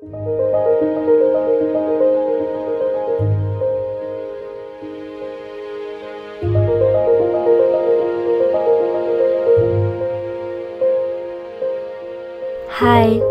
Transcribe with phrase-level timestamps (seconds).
[0.00, 0.06] 嗨，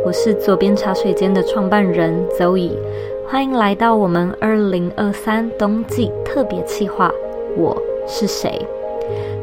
[0.03, 2.77] 我是左边茶水间的创办人 Zoe，
[3.25, 7.09] 欢迎来到我们二零二三冬季特别企划。
[7.55, 8.67] 我是谁？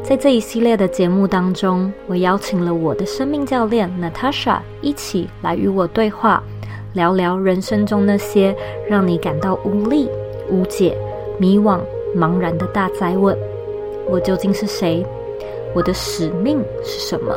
[0.02, 6.42] 在这一系列的节目当中，我邀请了我的生命教练 Natasha 一起来与我对话，
[6.94, 8.54] 聊聊人生中那些
[8.88, 10.08] 让你感到无力、
[10.48, 10.96] 无解、
[11.38, 11.80] 迷惘、
[12.16, 13.36] 茫然的大灾问：
[14.08, 15.04] 我究竟是谁？
[15.74, 17.36] 我的使命是什么？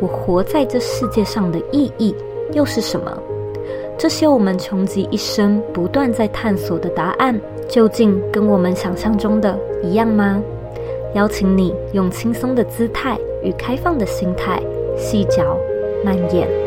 [0.00, 2.14] 我活在这世界上的意义
[2.52, 3.16] 又是什么？
[3.98, 7.38] 这些我们穷极一生不断在探索的答案，
[7.68, 10.42] 究竟跟我们想象中的一样吗？
[11.14, 14.62] 邀请你用轻松的姿态与开放的心态，
[14.96, 15.58] 细嚼
[16.02, 16.65] 慢咽。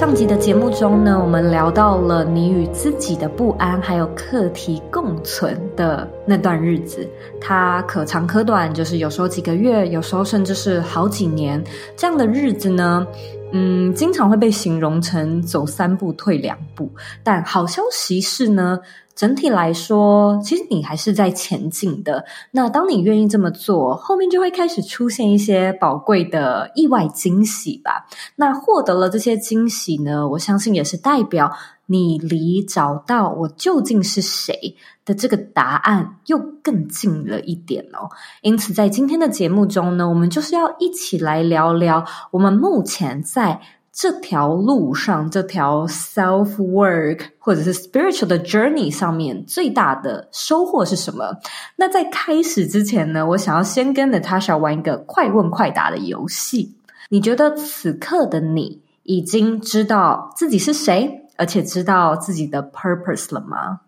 [0.00, 7.06] 上集的节目中呢，我们聊到了你与自己的不安还有课题共存的那段日子，
[7.38, 11.62] 它可长可短，就是有时候几个月，有时候甚至是好几年。
[11.98, 13.06] 这样的日子呢，
[13.52, 16.90] 嗯，经常会被形容成走三步退两步。
[17.22, 18.78] 但好消息是呢，
[19.20, 22.24] 整体来说，其实你还是在前进的。
[22.52, 28.06] 那当你愿意这么做，后面就会开始出现一些宝贵的意外惊喜吧。
[28.36, 31.52] 那获得了这些惊喜呢，我相信也是代表
[31.84, 38.08] 你离找到我究竟是谁的这个答案又更近了一点哦。
[38.40, 43.60] 因此，在今天的节目中呢，我们就是要一起来聊聊我们目前在。
[44.00, 51.36] 这条路上，这条 self work 或者是 spiritual 的 journey 上面，最大的收获是什么？
[51.76, 56.74] 那在开始之前呢，我想要先跟 Natasha 玩一个快问快答的游戏。
[57.10, 63.80] 你觉得此刻的你已经知道自己是谁，而且知道自己的 purpose 了吗？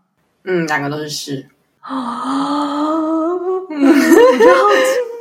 [0.45, 1.49] 嗯，两个都是是。
[1.81, 5.12] 啊，我觉得好惊讶。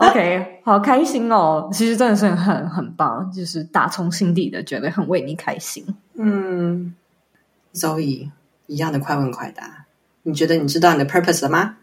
[0.00, 0.60] OK。
[0.64, 1.68] 好开心哦！
[1.72, 5.84] 其实真的是很很棒，就是打从心底的觉得很为你开心。
[6.14, 6.94] 嗯
[7.74, 8.30] ，Zoe，
[8.66, 9.86] 一样的快问快答，
[10.22, 11.76] 你觉得你知道你的 purpose 了吗？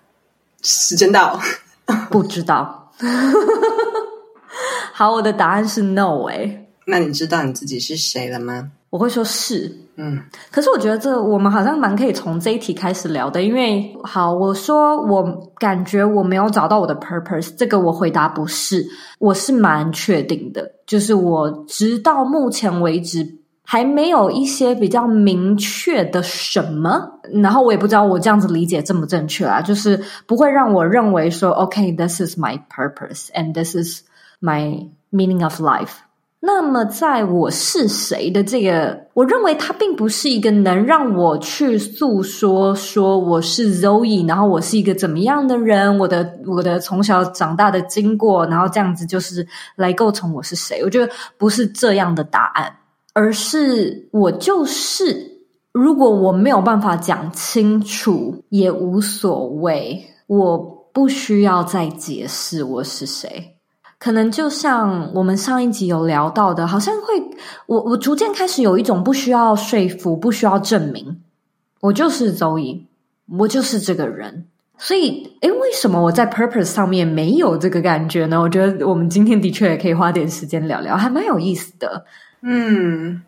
[0.62, 1.40] 时间到，
[2.10, 2.92] 不知道。
[4.94, 6.66] 好，我的答案是 no 哎。
[6.86, 8.72] 那你知道你自己是谁了吗？
[8.90, 10.18] 我会说是，嗯，
[10.50, 18.86] 可是我觉得这我们好像蛮可以从这一题开始聊的，因为好，我说我感觉我没有找到我的 purpose，这个我回答不是，
[19.20, 23.28] 我是蛮确定的，就是我直到目前为止
[23.62, 34.04] 还没有一些比较明确的什么，然后我也不知道我这样子理解正不正确啊，就是不会让我认为说，OK，this is my purpose and this is
[34.40, 35.98] my meaning of life。
[36.42, 49.46] 那么，在我是谁的这个，我认为它并不是一个能让我去诉说说我是 Zoe，然后我是一个怎么样的人，我的我的从小长大的经过，然后这样子就是
[49.76, 50.82] 来构成我是谁。
[50.82, 52.74] 我觉得不是这样的答案，
[53.14, 55.42] 而是我就是，
[55.74, 60.58] 如果我没有办法讲清楚，也无所谓，我
[60.94, 63.59] 不需要再解释我是谁。
[64.00, 67.22] 可能就像我们上一集有聊到的，好像会
[67.66, 71.22] 我我逐渐开始有一种不需要说服、不需要证明，
[71.82, 72.84] 我就是 Zoe，
[73.38, 74.46] 我就是这个人。
[74.78, 78.40] 所以，诶，为什么我在 Purpose 上面没有这个感觉呢？
[78.40, 82.06] 我觉得我们今天的确也可以花点时间聊聊，还蛮有意思的。
[82.42, 83.22] 嗯，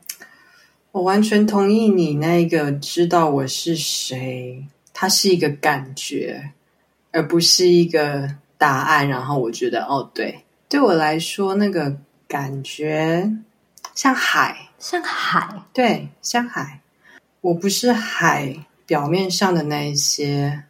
[0.93, 6.51] 我完全同意你那个知道我是谁，它是一个感觉，
[7.11, 9.09] 而不是一个答案。
[9.09, 10.45] 然后我觉得，哦，对。
[10.71, 11.97] 对我来说，那个
[12.29, 13.29] 感觉
[13.93, 16.79] 像海，像海，对，像海。
[17.41, 18.55] 我不是海
[18.85, 20.63] 表面上的那一些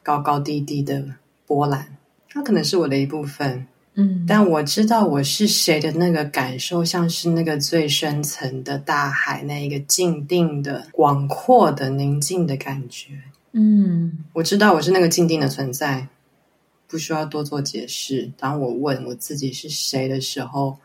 [0.00, 1.04] 高高低低的
[1.44, 1.88] 波澜，
[2.28, 4.24] 它可能是我的一部分，嗯。
[4.28, 13.14] 但我知道我是谁的那个感受，像是那个最深层的大海，那一个静定的、广阔的、宁静的感觉。
[13.50, 16.06] 嗯，我知道我是那个静定的存在。
[16.92, 18.30] 不需要多做解释。
[18.36, 20.76] 当我问我自己是谁的时候，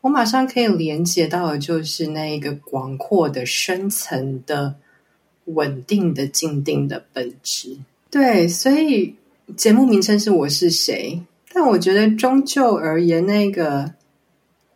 [0.00, 4.76] 我马上可以连接到的就是那一个广阔的、深层的、
[5.46, 7.76] 稳定的、静定的本质。
[8.12, 9.16] 对，所以
[9.56, 11.20] 节目名称是我是谁？
[11.52, 13.92] 但我觉得终究而言，那个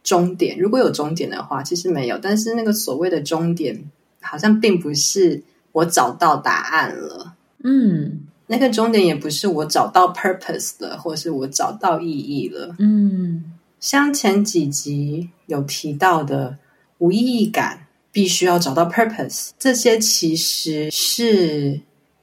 [0.03, 2.19] 终点，如果有终点的话，其实没有。
[2.19, 3.81] 但是那个所谓的终点，
[4.21, 5.41] 好像并不是
[5.71, 7.37] 我找到答案了。
[7.63, 8.27] 嗯。
[8.47, 12.77] 那个终点也不是我找到 purpose 了，或是我找到意义了。
[12.79, 16.59] 嗯，像前几集有提到的
[16.99, 21.81] 无意义感，必须要找到 purpose，这些其实是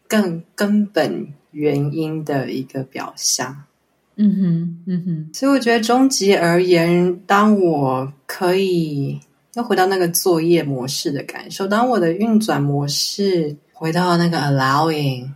[0.07, 3.63] 更根本原因的一个表象。
[4.15, 5.29] 嗯哼，嗯哼。
[5.33, 9.19] 所以我觉得终极而言，当我可以
[9.55, 15.31] 又回到那个作业模式的感受，当我的运转模式回到那个 allowing。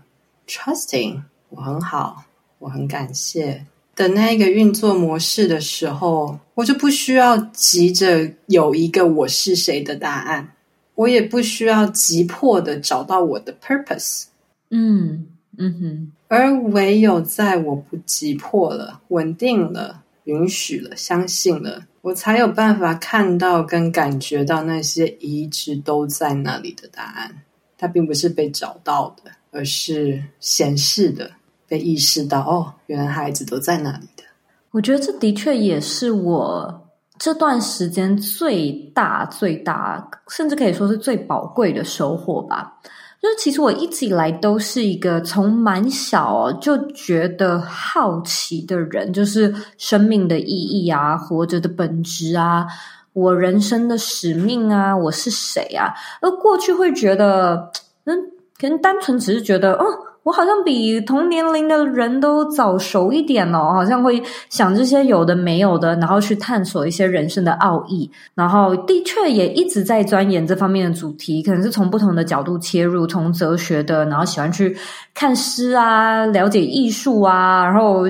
[0.47, 2.23] Trusting，我很好，
[2.59, 3.65] 我很感谢
[3.95, 10.53] 的那个运作模式的时候，我就不需要急着有一个我是谁的答案，
[10.95, 14.25] 我也不需要急迫的找到我的 purpose。
[14.69, 15.27] 嗯
[15.57, 27.41] 嗯哼，而唯有在我不急迫了、稳定了、允许了、相信了，我才有办法看到跟感觉到那些一直都在那里的答案。
[27.77, 29.31] 它并不是被找到的。
[29.55, 31.31] 而是显示的，
[31.65, 34.23] 被意识到哦，原来孩子都在那里的。
[34.71, 42.81] 我觉得这的确也是我这段时间最大、最大，甚至可以说是最宝贵的收获吧。
[43.21, 52.67] 就是其实我一直以来都是一个从蛮小就觉得好奇的人，就是生命的意义啊，活着的本质啊，
[53.13, 55.93] 我人生的使命啊，我是谁啊？
[56.21, 57.71] 而过去会觉得，
[58.03, 58.34] 嗯。
[58.59, 59.85] 可能单纯只是觉得，哦，
[60.23, 74.75] 我好像比同年龄的人都早熟一点哦，好像会想这些有的没有的，然后去探索一些人生的奥义，然后的确也一直在钻研这方面的主题，可能是从不同的角度切入，从哲学的，然后喜欢去
[75.13, 78.05] 看诗啊，了解艺术啊，然后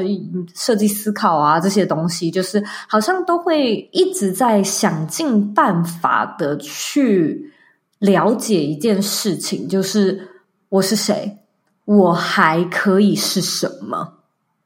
[0.53, 7.51] 设计思考啊这些东西，就是好像都会一直在想尽办法的去
[7.97, 10.29] 了解一件事情，就是。
[10.75, 11.37] 我是谁？
[11.85, 14.15] 我还可以是什么？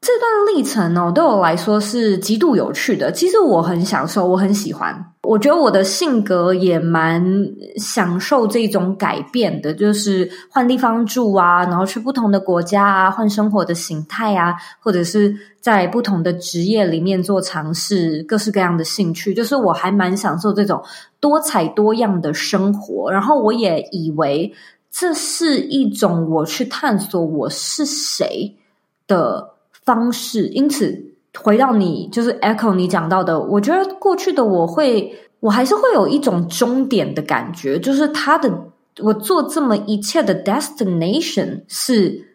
[0.00, 3.12] 这段历程呢，对我来说是极度有趣的。
[3.12, 5.12] 其实我很享受，我很喜欢。
[5.22, 7.22] 我觉得我的性格也蛮
[7.76, 19.32] 享受这种改变的，就是换地方住啊，然后去不同的国家啊，换生活的形态啊，或者是在不同的职业里面做尝试，各式各样的兴趣。
[19.32, 20.82] 就是我还蛮享受这种
[21.20, 23.12] 多彩多样的生活。
[23.12, 24.52] 然后我也以为。
[24.92, 28.56] 这是一种我去探索我是谁
[29.06, 38.52] 的方式，因此回到你就是 echo 你讲到的，我觉得过去的我会，我还是会有一种终点的感觉，就是他的
[38.98, 42.26] 我做这么一切的 destination 是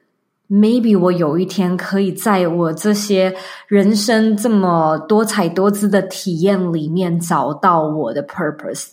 [0.49, 3.35] maybe 我有一天可以在我这些
[3.67, 8.91] 人生这么多彩多姿的体验里面找到我的 purpose，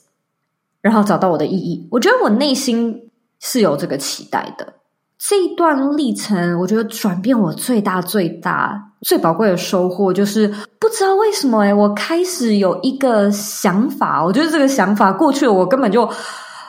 [0.81, 1.87] 然后找到我的意义。
[1.93, 3.09] 我觉得我内心。
[3.43, 4.73] 是有这个期待的。
[5.19, 10.49] 这一段历程，我觉得转变我最大、最大、最宝贵的收获，就是
[10.81, 14.25] 不知道为什么诶，我开始有一个想法。
[14.25, 16.09] 我觉得这个想法过去了，我根本就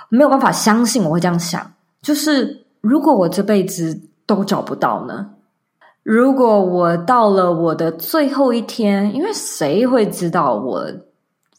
[0.10, 1.66] 没有办法相信我会这样想。
[2.02, 5.28] 就是如果我这辈子都找不到呢？
[6.04, 10.86] 如果我到了我的最后一天，因为谁会知道我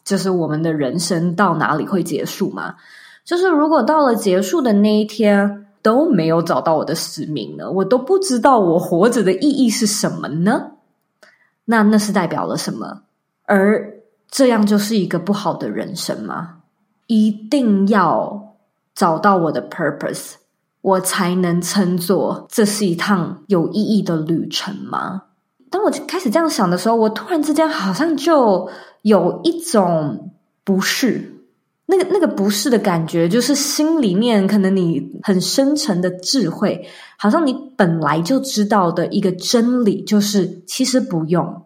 [0.05, 2.75] 就是我们的人生到哪里会结束嘛？
[3.25, 10.71] 就是如果到了结束的那一天都没有找到我的使命呢，我都不知道我活着的意义是什么呢？
[11.65, 13.01] 那那是代表了什么？
[13.45, 16.57] 而这样就是一个不好的人生吗？
[17.07, 18.55] 一定要
[18.93, 20.33] 找到我的 purpose，
[20.81, 25.23] 我才能称作这是一趟有意义的旅程吗？
[25.71, 28.69] 当我开始这样想的时候，我突然之间好像就
[29.01, 30.31] 有一种
[30.63, 31.31] 不适。
[31.87, 36.83] 那个那个不是的感觉，就是心里面可能你很深沉的智慧，
[37.15, 41.61] 好像你本来就知道的一个真理，就是其实不用，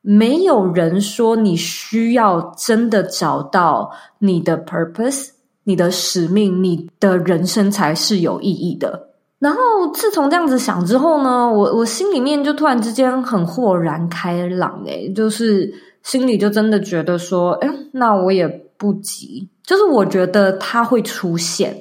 [0.00, 5.28] 没有人说你需要真的找到你的 purpose，
[5.62, 9.10] 你的使命，你的人生才是有意义的。
[9.38, 9.60] 然后
[9.94, 18.63] 自从这样子想之后呢，我我心里面就突然之间很豁然开朗，诶，就是心里就真的觉得说，诶，那我也。
[18.84, 21.74] 不急，就是我觉得它会出现，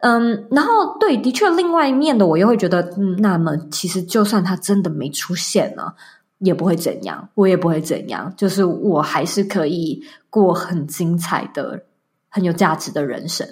[0.00, 5.94] 嗯，然后对，的确，另外一面的我又会觉得，嗯，那么其实就算它真的没出现呢，
[6.40, 11.82] 也不会怎样，我也不会怎样，就是我还是可以过很精彩的、
[12.28, 13.48] 很有价值的人生。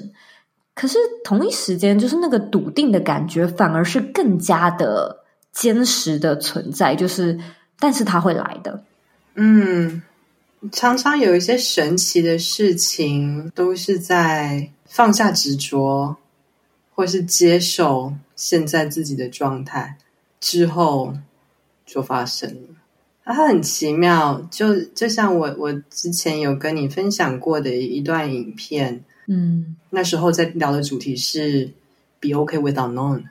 [0.75, 7.39] 可是同一时间，就是那个笃定的感觉，反而是更加的坚实的存在，就是，
[7.81, 8.83] 但是它会来的，
[9.35, 10.03] 嗯。
[10.73, 16.17] 常常有一些神奇的事情，都是在放下执着，
[16.95, 19.97] 或是接受现在自己的状态，
[20.41, 21.15] 之后
[21.87, 22.69] 就发生了。
[23.25, 31.71] 它很奇妙，就就像我我之前有跟你分享过的一段影片，嗯，那时候在聊的主题是
[32.21, 33.23] “be OK without known”，。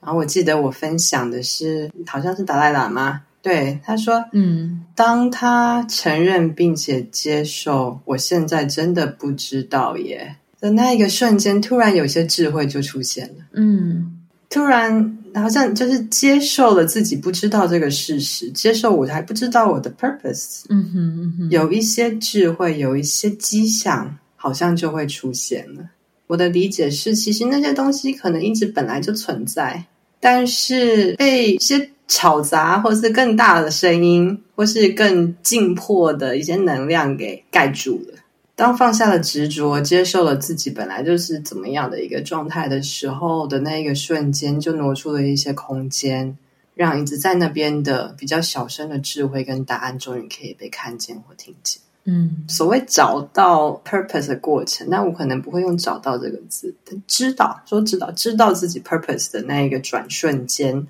[0.00, 10.36] 然后我记得我分享的是，好像是达赖喇嘛，对他说，嗯，当他承认并且接受，我现在真的不知道耶。
[10.58, 25.84] 的那一个瞬间，突然有些智慧就出现了，嗯，突然好像就是接受了自己不知道这个事实，接受我还不知道我的 purpose，嗯哼嗯哼，有一些智慧，有一些迹象，好像就会出现了。
[26.28, 29.84] 我的理解是，其实那些东西可能一直本来就存在。
[30.18, 38.18] 但是被一些吵杂，或是更大的声音，或是更紧迫的一些能量给盖住了。
[38.56, 46.38] 当放下了执着，接受了自己本来就是怎么样的一个状态的时候的那一个瞬间，就挪出了一些空间，
[46.74, 51.82] 让一直在那边的比较小声的智慧跟答案，终于可以被看见或听见。
[52.04, 60.86] 嗯，所谓找到 purpose 的过程，那我可能不会用“找到”这个字，但知道说知道知道自己 purpose 的那一个转瞬间，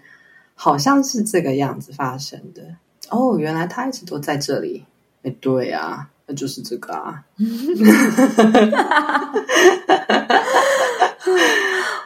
[0.54, 2.62] 好像是这个样子发生的。
[3.10, 4.84] 哦，原来他一直都在这里。
[5.22, 7.22] 哎，对啊，那就是这个啊。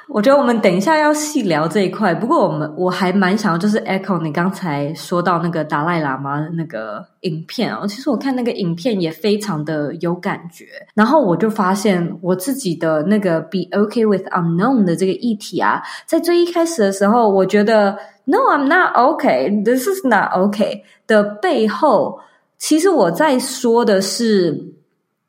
[0.08, 19.62] 我觉得我们等一下要细聊这一块，不过我们我还蛮想要就是 echo 你刚才说到那个达赖喇嘛的那个影片哦，其实我看那个影片也非常的有感觉，然后我就发现我自己的那个 be okay with unknown 的这个议题啊，在最一开始的时候，我觉得 no I'm not okay.
[19.62, 20.82] This is not okay.
[21.06, 22.18] 的背后，
[22.56, 24.72] 其实我在说的是，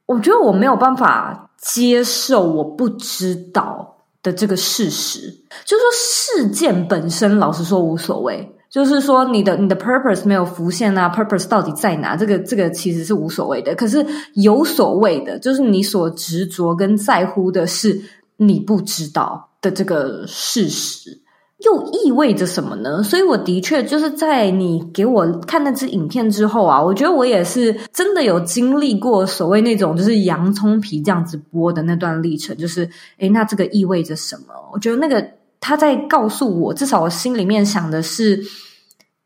[0.06, 3.96] 我觉得我没有办法接受我不知道。
[4.22, 8.54] 的这个事实，就是说事件本身，老实说无所谓。
[8.70, 12.18] 就是说你的你的 purpose 没有浮现啊，purpose 到底在哪？
[12.18, 13.74] 这个这个其实是无所谓的。
[13.76, 18.02] 可是有所谓的，就是你所执着跟在乎的是
[18.36, 21.18] 你不知道的这个事实。
[21.60, 23.04] 又意味着什么呢？
[23.04, 32.56] 所以我的确就是在你给我看那支影片之后啊，我觉得我也是真的有经历过所谓那种就是洋葱皮这样子剥的那段历程。
[32.56, 34.54] 就是，诶，那这个意味着什么？
[34.72, 35.22] 我觉得那个
[35.60, 38.42] 他在告诉我，至少我心里面想的是，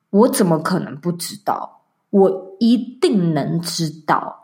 [0.10, 1.82] 我怎么可能不知道？
[2.10, 4.36] 我一定能知道，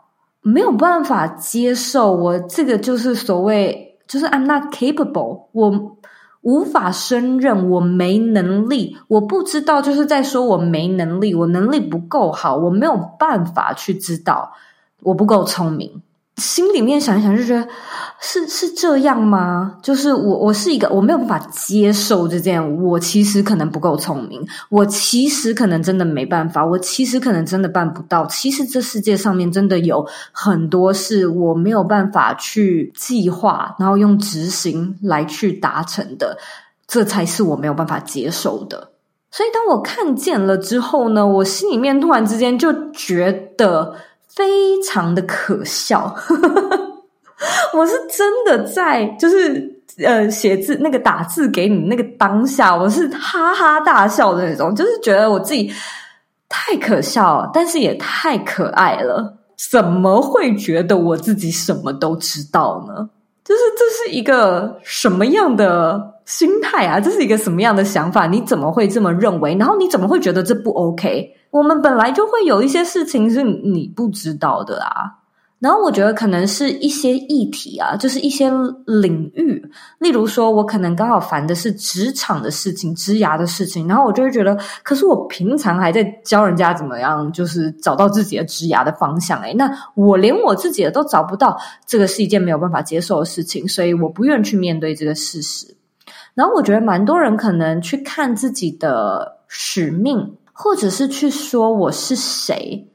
[0.42, 5.96] 没有办法接受我这个就是所谓就是 I'm not capable，我。
[6.42, 14.52] 无法胜任，我没能力，我不知道，就是在说我没能力，我能力不够好，我没有办法去知道，
[15.02, 16.02] 我不够聪明。
[16.40, 17.68] 心里面想一想，就觉得
[18.18, 19.76] 是是这样吗？
[19.82, 28.24] 就是我我是一个我没有办法接受这件，我其实可能不够聪明，我其实可能真的没办法，我其实可能真的办不到。
[28.26, 36.38] 其实这世界上面真的有很多事我没有办法去计划，然后用执行来去达成的，
[36.86, 38.90] 这才是我没有办法接受的。
[39.30, 43.94] 所以当我看见了之后呢，我心里面突然之间就觉得。
[44.34, 46.14] 非常的可笑，
[47.74, 55.72] 我是真的在就是呃写字那个打字给你那个当下，我是哈哈大笑的那种，就是觉得我自己
[56.48, 59.38] 太可笑了，但是也太可爱了。
[59.70, 63.10] 怎么会觉得我自己什么都知道呢？
[63.44, 67.00] 就是这是一个什么样的心态啊？
[67.00, 68.26] 这是一个什么样的想法？
[68.26, 69.54] 你怎么会这么认为？
[69.56, 71.34] 然后你怎么会觉得这不 OK？
[71.50, 75.18] 我们本来就会有一些事情是你不知道的啊，
[75.58, 78.50] 然后我觉得可能是一些议题啊，就是一些
[78.86, 79.62] 领域，
[79.98, 95.76] 例如说，我可能刚好烦的是职场的事情、职涯的事情，然后我就会觉得，可是我平常还在教人家怎么样，就是找到自己的职涯的方向，诶，那我连我自己的都找不到，这个是一件没有办法接受的事情，所以我不愿去面对这个事实。
[96.32, 100.36] 然后我觉得蛮多人可能去看自己的使命。
[100.62, 102.86] 或者是去说我是谁，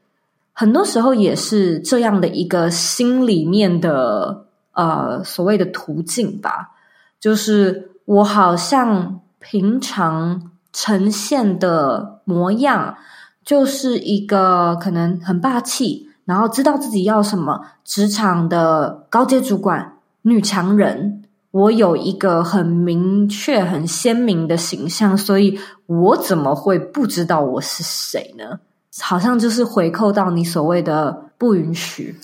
[0.52, 6.76] 很多时候也是这样的一个心里面的呃所谓的途径吧。
[7.18, 12.96] 就是我好像平常呈现的模样，
[13.44, 21.24] 就是一个可能很霸气，然后知道自己要什么，职场的高阶主管、女强人。
[21.56, 28.60] 我有一个很明确、很鲜明的形象，所以我怎么会不知道我是谁呢？
[29.00, 32.14] 好像就是回扣到你所谓的不允许。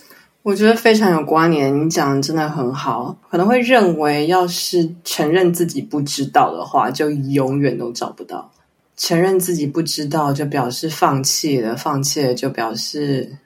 [0.43, 3.17] 我觉得非常有关联，你讲的真的很好。
[3.31, 8.51] 可能会认为，要是承认自己不知道的话，就永远都找不到。
[8.99, 13.39] 承认自己不知道，就表示放弃了；放弃了，就表示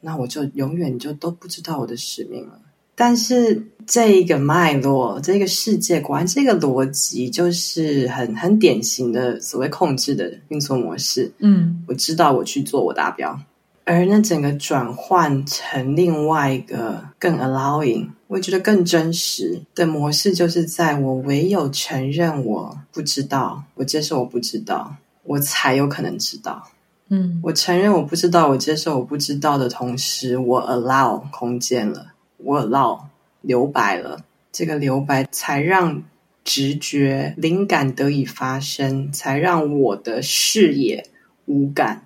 [0.00, 2.58] 那我就永远就都不知道我的使命了。
[2.96, 11.30] 但是这一个脉络，这个世界观，这个逻辑，就是很很典型的所谓控制的运作模式。
[11.38, 13.38] 嗯，我知道我去做，我达标。
[13.84, 26.64] 而那整个转换成另外一个更 allowing，我觉得更真实的模式，就是在我唯有承认我不知道，我接受我不知道，我才有可能知道。
[27.10, 32.06] 嗯，我承认我不知道，我接受我不知道的同时，我 allow 空间了，
[32.38, 33.00] 我 allow
[33.40, 36.02] 留白了，这个留白才让
[36.44, 41.06] 直觉、灵感得以发生，才让我的视野、
[41.46, 42.02] 五感。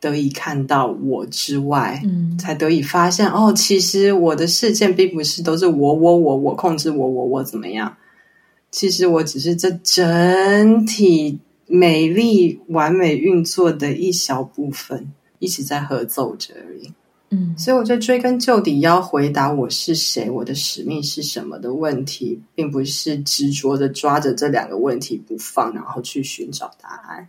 [0.00, 7.96] 得以看到我之外，嗯，才得以发现哦，其实我的事件并不是都是我我我我控制我我我怎么样？
[8.70, 16.92] 其实我只是这整体美丽完美运作的一小部分，一直在合奏着而已。
[17.30, 27.28] 嗯，所以我觉得追根究底要回答我是谁，我的使命是什么的问题，并不是执着的抓着这两个问题不放，然后去寻找答案。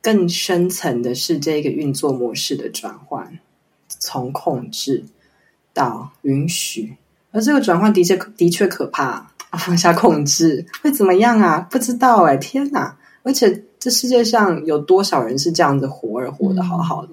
[0.00, 3.38] 更深层的是这个运作模式的转换，
[3.88, 5.04] 从控制
[5.72, 6.96] 到允许，
[7.32, 9.30] 而这个转换的确的确可怕。
[9.56, 11.60] 放下控制会怎么样啊？
[11.70, 12.96] 不知道哎，天哪！
[13.22, 17.12] 而且这世界上有多少人是这样子活而活得好好的？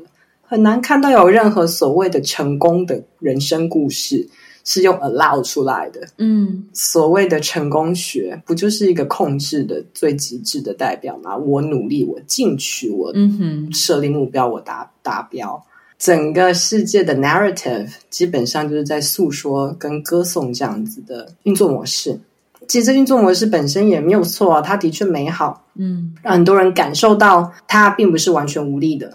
[0.51, 4.27] 很难看到有任何所谓的成功的人生故事。
[4.63, 11.35] 是用 allow 出来的，嗯，所谓的成功学不就是一个控制的最极致的代表吗？
[11.35, 15.59] 我努力，我进取，我嗯哼，设立目标，我达达标。
[15.97, 22.19] 整个世界的 narrative 基本上就是在诉说跟歌颂这样子的运作模式。
[22.67, 29.11] 其实这运作模式本身也没有错啊，它的确美好，嗯，让很多人感受到它并不是完全无力的，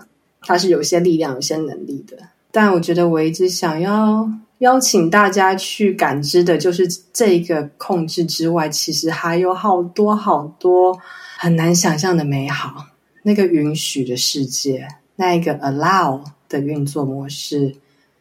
[0.46, 2.16] 它是有些力量、有些能力的。
[2.50, 4.30] 但我觉得我一直想要。
[4.60, 10.98] 邀请大家去感知的，就是这个控制之外，其实还有好多好多
[11.36, 12.86] 很难想象的美好。
[13.22, 17.76] 那个允许的世界，那一个 allow 的运作模式，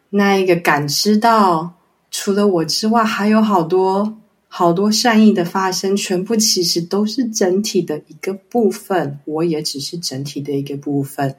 [0.10, 1.74] 那一个感知到
[2.12, 4.18] 除了我之外，还有好多
[4.50, 9.18] 好多善意的发生，全部其实都是整体的一个部分。
[9.24, 11.34] 我也只是整体的一个部分，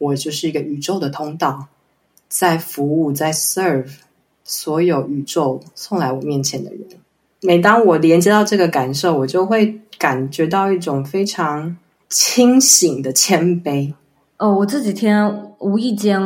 [0.00, 1.68] 我就是一个宇宙的通道，
[2.28, 3.92] 在服务，在 serve。
[4.42, 6.80] 所有宇宙送来我面前的人，
[7.40, 11.76] 每当我连接到这个感受，我就会感觉到一种非常
[12.08, 13.94] 清醒的谦卑。
[14.38, 16.20] 哦，我这几天无意间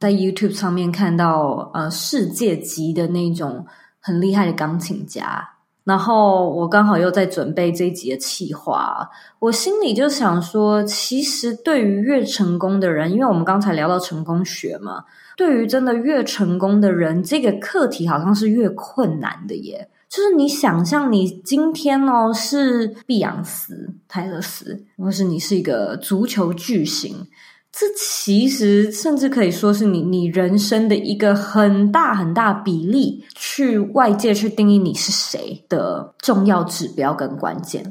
[0.00, 3.64] 在 YouTube 上面看到，呃，世界级的那种
[4.00, 5.48] 很厉害的钢琴家，
[5.84, 15.04] 然后我刚好又在准备这一集的企划，我心里就想说，其实对于越成功的人，因为我们刚才聊到成功学嘛。
[15.36, 19.88] 对于真的越成功的人，这个课题好像是越困难的耶。
[20.08, 27.26] 就是你想象你今天哦是碧昂斯、泰勒斯，或是你是一个足球巨星。
[27.72, 37.82] 这其实甚至可以说是你你人生的一个很大很大比例，去外界去定义你是谁的重要指标跟关键。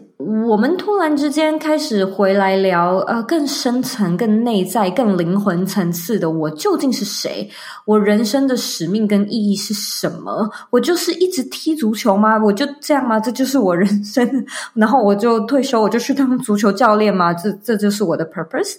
[0.47, 7.49] 我们突然之间开始回来聊，呃，更深层、更内在、更灵魂层次的我究竟是谁？
[7.85, 10.47] 我人生的使命跟意义是什么？
[10.69, 12.37] 我就是一直踢足球吗？
[12.37, 13.19] 我就这样吗？
[13.19, 14.45] 这就是我人生？
[14.75, 17.33] 然后我就退休，我就去当足球教练吗？
[17.33, 18.75] 这这就是我的 purpose？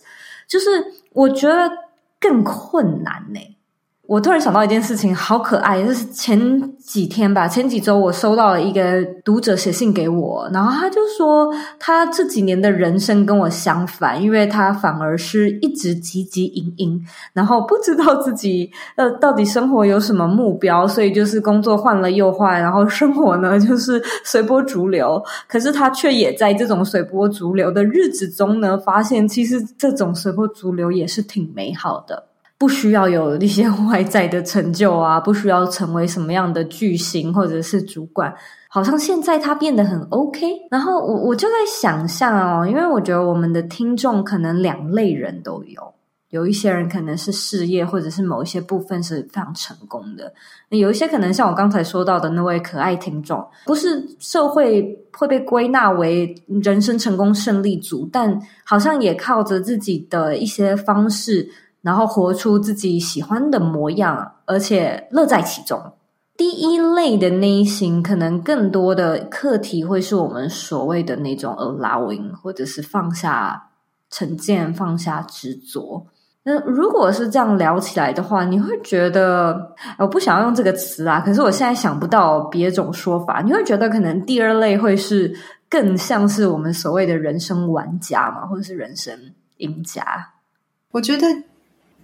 [0.46, 0.68] 就是
[1.12, 1.70] 我觉得
[2.20, 3.57] 更困难呢。
[4.12, 5.83] 我突然想到一件事情，好可爱。
[5.83, 6.38] 就是前
[6.77, 25.22] 几天吧，前几周我收到了一个读者写信给我，然后他就说他这几年的人生跟我相反，因为他反而是一直汲汲营营，然后不知道自己呃到底生活有什么目标，所以就是工作换了又换，然后生活呢就是随波逐流。
[25.48, 32.31] 可是他却也在这种随波逐流的日子中呢，发现其实这种随波逐流也是挺美好的。
[32.62, 38.33] 不需要有一些外在的成就啊， 不需要成为什么样的巨星或者是主管，
[38.68, 40.46] 好像现在他变得很 OK。
[40.70, 45.92] 然后我我就在想象哦，因为我觉得我们的听众可能两类人都有，
[46.31, 50.33] 有一些人可能是事业或者是某一些部分是非常成功的，
[50.68, 61.51] 有一些可能像我刚才说到的那位可爱听众，不是社会会被归纳为人生成功胜利组，但好像也靠着自己的一些方式。
[61.82, 65.80] 然后活出自己喜欢的模样，而且乐在其中。
[66.36, 73.70] 第一类的内心，可能更多的课题会是我们所谓的那种 allowing，或者是放下
[74.08, 76.06] 成见、放下执着。
[76.44, 83.40] 那如果是这样聊起来的话，你会觉得，我不想要用这个词啊，可是我现在想不到别种说法。
[83.42, 85.32] 你会觉得可能第二类会是
[85.68, 89.16] 更像是我们所谓的人生玩家嘛，或者是人生
[89.58, 90.02] 赢家？
[90.90, 91.26] 我觉得，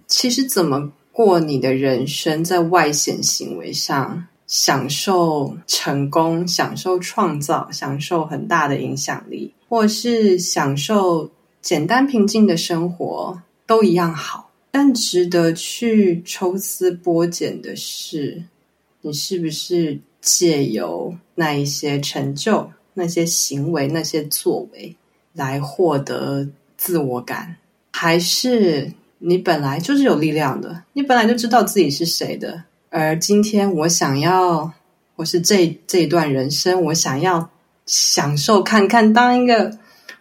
[0.09, 11.29] 其实怎么过你的人生，在外显行为上，享受成功、享受创造、享受很大的影响力，或是享受
[11.61, 13.41] 简单平静的生活。
[13.67, 18.43] 都一样好，但值得去抽丝剥茧的是，
[19.01, 24.95] 你是不是借由那一些成就、那些行为、那些作为
[25.33, 27.57] 来获得自我感，
[27.91, 34.71] 还是你本来就是有力量的，你本来就知道自己是谁的，而今天我想要，
[35.15, 37.49] 我是这这一段人生，我想要
[37.85, 39.77] 享受看看当一个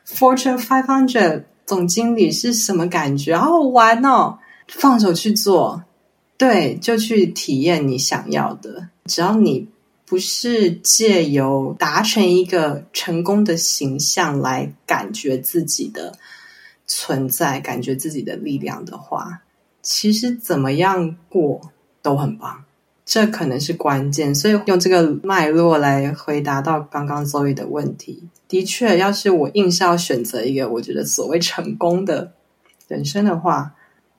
[0.07, 1.45] Fortune Five Hundred。
[1.67, 3.37] 总经理是什么感觉？
[3.37, 4.39] 好好玩哦！
[4.69, 5.83] 放手去做，
[6.39, 8.89] 对，就去体验你想要的。
[9.05, 9.69] 只要你
[10.07, 16.15] 不是借由达成一个成功的形象来感觉自己的
[16.89, 19.43] 存在，感觉自己的力量的话，
[19.83, 21.61] 其实怎么样过
[22.03, 22.65] 都很棒。
[23.05, 28.25] 这可能是关键，所以用这个脉络来回答到刚刚 Zoe 的问题。
[28.49, 32.33] 的确，要是我硬是要选择一个我觉得所谓成功的
[32.87, 33.75] 人生的话，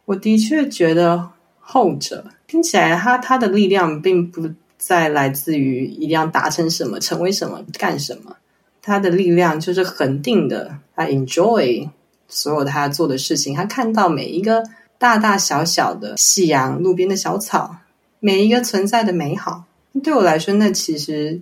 [0.06, 1.30] 我的确觉得
[1.60, 8.38] 后者听起来他，他他的力量并不再来自于一定要达成什么、成为什么、干什么，
[8.82, 11.88] 他的力量就是恒定的，他 enjoy
[12.30, 14.64] 所有他做的事情，他看到每一个
[14.98, 17.76] 大大小小的夕阳、路边的小草。
[18.22, 19.64] 每一个存在的美好，
[20.04, 21.40] 对我来说，那其实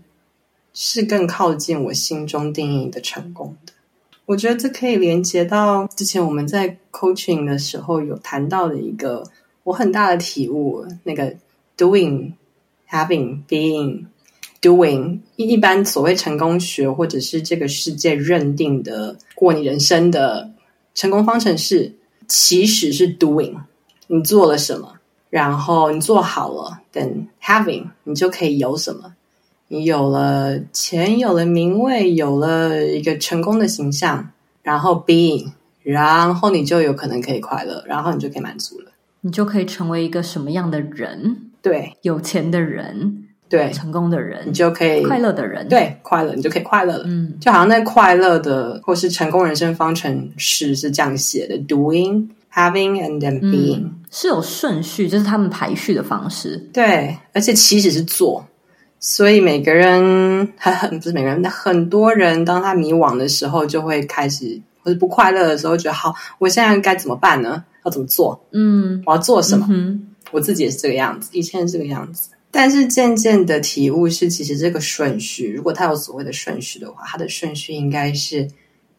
[0.76, 3.74] 是更靠近我心中定义的成功的。
[4.28, 9.24] 我觉得这可以连接到之前我们在 coaching 的时候有谈到的一个
[9.64, 11.34] 我很大的体悟，那个
[11.76, 12.34] doing、
[12.88, 14.06] having、being、
[14.62, 15.18] doing。
[15.36, 20.52] 一般所谓成功学或者是这个世界认定的过你人生的
[20.98, 21.94] 成功方程式，
[22.28, 23.56] 其实是 doing，
[24.08, 24.96] 你做了什么。
[25.30, 29.14] 然后你做好了，then having 你就可以有什么？
[29.68, 34.32] 你有了钱，有了名位，有了一个成功的形象，
[34.64, 35.52] 然后 being，
[35.84, 38.92] 然后你就有可能可以快乐，然后你就可以满足了。
[39.22, 41.52] 你就可以成为一个什么样的人？
[41.62, 47.04] 对，有钱的人，对，成功的人，你就可以快乐的人，对，快乐，你就可以快乐了。
[47.06, 52.28] 嗯，就好像那快乐的或是成功人生方程式是这样写的：doing。
[52.50, 56.58] Having and then being、嗯、是有顺序，就是他们排序的方式。
[56.74, 58.44] 对，而且其实是做，
[59.00, 67.64] 所以每个人很很不是每个人，那很多人当他迷惘的时候，就会开始或者不快乐的时候，觉得好，我现在该怎么办呢？
[67.86, 68.44] 要怎么做？
[68.54, 69.68] 嗯，我要做什么？
[69.70, 78.48] 嗯、我自己也是这个样子，以前是这个样子，但是渐渐的体悟是，其实这个顺序，如果它有所谓的顺序的话，它的顺序应该是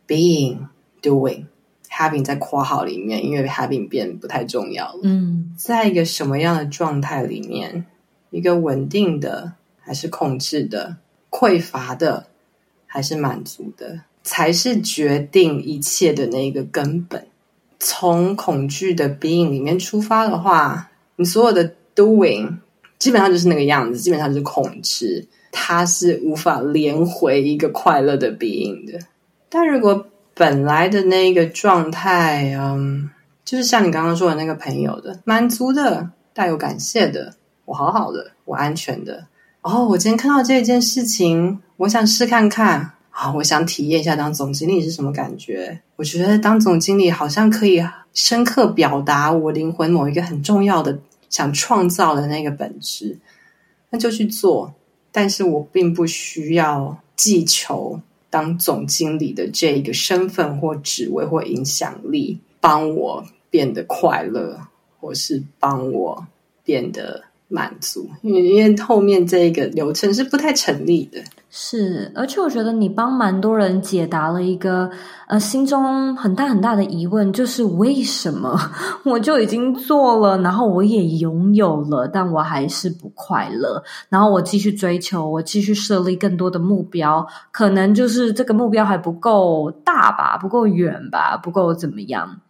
[0.07, 0.59] being
[1.03, 1.47] doing。
[1.91, 5.01] Having 在括号里面，因为 having 变不太重要了。
[5.03, 7.85] 嗯，在一个什么样的状态里面，
[8.31, 12.29] 一个稳定的还是控制的，匮乏的
[12.87, 17.27] 还是满足的，才是决定一切的那个根本。
[17.81, 22.59] 从恐惧的 being 里面出发的话，你所有的 doing
[22.99, 28.99] 基本上就是那个样子，基本上就是控制，它是无法连回一个快乐的 being 的。
[29.49, 33.11] 但如果本来的那个状态，嗯，
[33.45, 37.35] 就是像你刚刚说的那个朋友的，满足的，带有感谢的，
[37.65, 39.27] 我好好的，我安全的。
[39.63, 45.81] 哦，我今天看到这件事情，我想试看看，啊，我想体验一下当总经理是什么感觉。
[45.97, 47.85] 我觉得当总经理好像可以
[48.15, 50.99] 深刻表达我灵魂某一个很重要的
[51.29, 53.19] 想创造的那个本质，
[53.91, 54.75] 那就去做。
[55.11, 58.01] 但是我并不需要祈求。
[58.31, 64.61] 当总经理的这一个身份或职位或影响力，帮我变得快乐，
[65.01, 66.27] 或是帮我
[66.63, 71.25] 变得满足，因为因为后面这个流程是不太成立的。
[71.51, 74.91] 是，而且我觉得你帮蛮多人解答了一个
[75.27, 78.55] 呃心中很大很大的疑问，就是为什么
[79.03, 83.83] 我就已经做了，然后我也拥有了，但我还是不快乐。
[84.11, 92.41] 然后我继续追求，我继续设立更多的目标，可能就是这个目标还不够大吧，不够远吧，不够怎么样。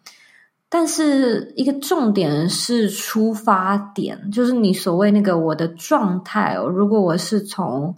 [0.68, 6.66] 但是一个重点是出发点，就是你所谓那个我的状态哦。
[6.66, 7.94] 如果我是从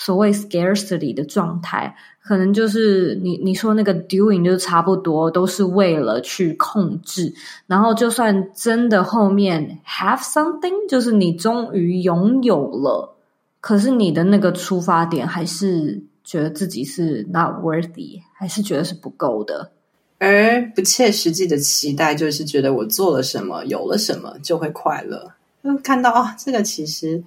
[0.00, 7.34] 所谓 scarcity 的状态，可能就是你你说那个 doing 就差不多都是为了去控制，
[7.66, 13.14] 然后就算真的后面 have something，就是你终于拥有了，
[13.60, 19.70] 可是你的那个出发点还是觉得自己是 not worthy，还是觉得是不够的。
[20.18, 25.30] 而不切实际的期待，就是觉得我做了什么，有了什么就会快乐。
[25.62, 27.22] 就看到哦，这个其实，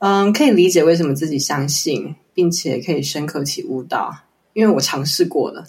[0.00, 4.14] 嗯，可以理解为什么自己相信，并且可以深刻体悟到，
[4.54, 5.64] 因为我尝试过了，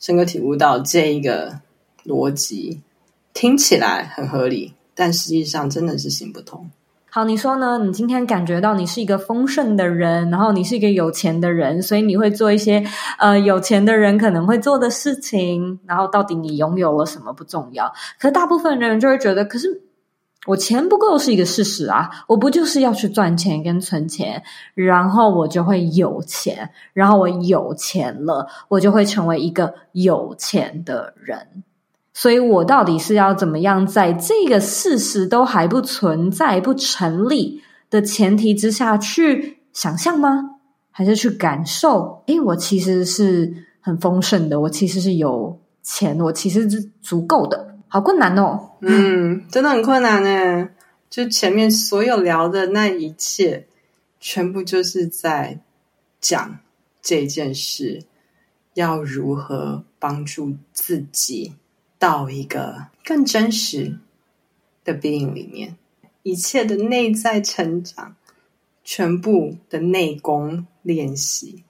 [0.00, 1.60] 深刻体悟到这一个
[2.04, 2.80] 逻辑
[3.32, 6.68] 听起来很合理，但实际上真的是行不通。
[7.12, 7.78] 好，你说呢？
[7.78, 12.84] 你今天感觉到你是一个丰盛的人，然后你是一个有钱的人，所以你会做一些
[13.18, 15.78] 呃有钱的人可能会做的事情。
[15.86, 19.80] 然后到底你拥有了什么不重要，可是大部分人就会觉得，可是
[20.46, 24.42] 我钱不够是一个事实啊，我不就是要去赚钱跟存钱，
[24.74, 31.62] 然后我就会有钱，然后我有钱了，我就会成为一个有钱的人。
[32.14, 40.56] 所以我到底是要怎么样，在这个事实都还不存在、不成立的前提之下去想象吗？
[40.90, 42.22] 还是去感受？
[42.26, 47.69] 诶，我其实是很丰盛的，我其实是有钱，我其实是足够的。
[47.90, 50.70] 好困难哦，嗯，真的很困难呢。
[51.10, 53.66] 就前面所有聊的那一切，
[54.18, 55.60] 全部就是在
[56.20, 56.58] 讲
[57.02, 58.04] 这件事
[58.72, 61.52] 要如何帮助自己。
[61.98, 63.98] 到一个更真实
[64.84, 65.76] 的 being 里面，
[66.22, 68.16] 一切的内在成长，
[68.82, 71.62] 全部的内功练习，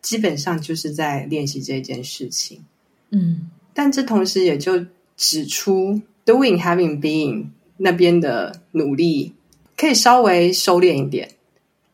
[0.00, 2.64] 基本上就是在练习这件事情。
[3.10, 7.46] 嗯，但这同时也就指出 doing having being
[7.76, 9.34] 那边的努力，
[9.76, 11.30] 可以稍微收敛一点，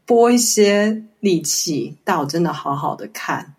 [0.04, 3.54] 拨一些力气，到真的好好的看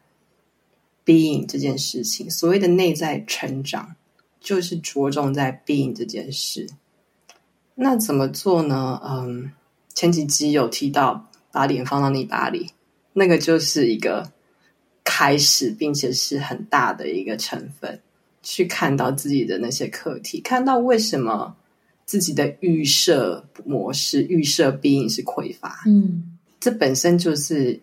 [1.05, 3.95] being 这件事情，所谓的内在成长。
[4.43, 6.67] 就是着重在 being 这件事，
[7.75, 8.99] 那怎么做呢？
[9.05, 9.51] 嗯，
[9.93, 12.71] 前几集有提到把脸放到泥巴里，
[13.13, 14.31] 那个就是一个
[15.03, 18.01] 开始，并且是很大的一个成分，
[18.41, 21.55] 去看到自己的那些课题，看到为什么
[22.05, 25.83] 自己的预设模式、预设 being 是匮乏。
[25.85, 27.79] 嗯，这本身就是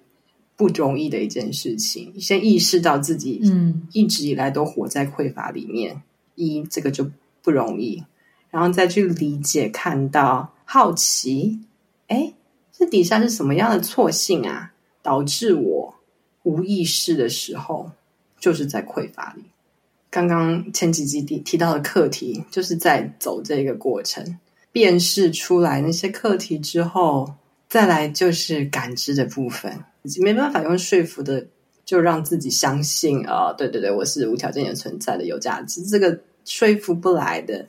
[0.57, 2.21] 不容易的一件事情。
[2.21, 6.03] 先意识到自己，嗯，一直以来都活在匮乏里面。
[6.35, 7.11] 一这个就
[7.43, 8.05] 不容易，
[8.51, 11.59] 然后再去理解、看到、好奇，
[12.07, 12.33] 哎，
[12.73, 14.73] 这底下是什么样的错性啊？
[15.03, 15.95] 导致我
[16.43, 17.91] 无意识的时候
[18.39, 19.43] 就是在匮乏里。
[20.11, 24.39] 刚刚前几集提提到的课题，就是在走这个过程，
[24.73, 27.35] 辨识出来那些课题之后，
[27.69, 29.85] 再来就是感知的部分，
[30.21, 31.47] 没办法用说服的。
[31.85, 35.83] 就让自己相信啊、对对对，我是无条件的存在的，有价值。
[35.85, 37.67] 这个说服不来的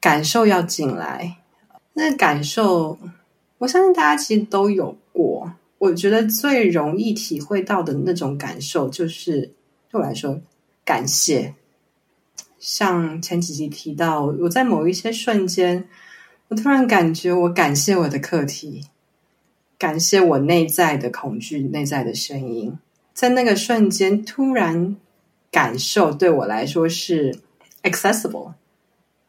[0.00, 1.36] 感受要进来，
[1.92, 2.98] 那感受，
[3.58, 5.52] 我相信大家其实都有过。
[5.76, 9.42] 我觉得最容易体会到的那种感受，就是
[9.90, 10.40] 对我来说，
[10.86, 11.54] 感谢。
[12.58, 15.86] 像前几集提到，我在某一些瞬间，
[16.48, 18.86] 我突然感觉，我感谢我的课题，
[19.76, 22.78] 感谢我内在的恐惧，内在的声音。
[23.12, 24.96] 在那个瞬间，突然
[25.50, 27.38] 感受对我来说是
[27.82, 28.54] accessible，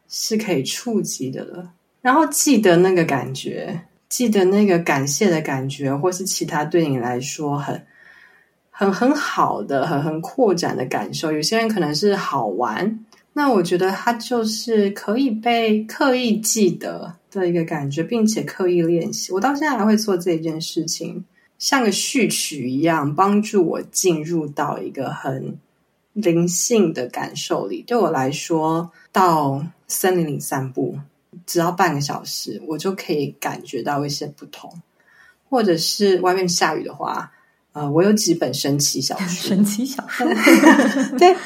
[0.08, 1.72] 是可以触及的了。
[2.00, 7.86] 然后记得那个感觉，记得那个感谢的感觉，或是其他对你来说很
[8.78, 11.32] 很很好的、很很扩展的感受。
[11.32, 19.32] 有些人可能是好玩，那我觉得它就是可以被刻意记得的一个感觉，并且刻意练习。
[19.32, 21.24] 我到现在还会做这一件事情。
[21.58, 25.58] 像个序曲一样，帮助我进入到一个很
[26.12, 27.82] 灵性的感受里。
[27.84, 30.96] 对我来说，到森林里散步，
[31.46, 34.72] 只要半个小时，我就可以感觉到一些不同。
[35.50, 37.32] 或者是外面下雨的话，
[37.78, 40.26] 呃，我有几本神奇小说，神奇小说，
[41.16, 41.36] 对，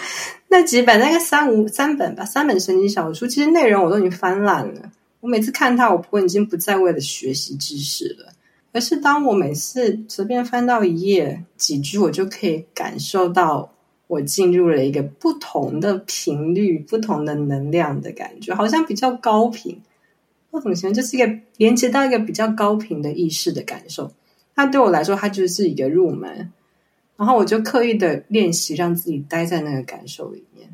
[0.49, 4.91] 那几本，大概三五三本吧，三本神奇小说，其实内容我都已经翻烂了。
[5.21, 8.33] 我每次看它，我不过已经不再为了学习知识了。
[8.73, 13.71] 而是当我每次随便翻到一页几句，我就可以感受到
[14.07, 19.83] 我进入了一个不同的频率、不同的能量的感觉，好像比较高频。
[20.51, 20.95] 我怎么形容？
[20.95, 24.11] 就是一个连接到一个比较高频的意识的感受。
[24.65, 26.51] 它对我来说，它就是一个入门。
[27.17, 30.69] 然后我就刻意的练习，让自己待在那个感受里面。